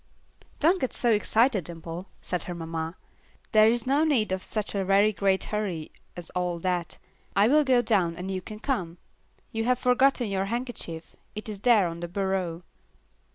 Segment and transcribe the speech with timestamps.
[0.59, 2.97] "Don't get so excited, Dimple," said her mamma.
[3.51, 6.97] "There is no need of such a very great hurry as all that.
[7.35, 8.97] I will go down and you can come.
[9.51, 12.63] You have forgotten your handkerchief; it is there on the bureau."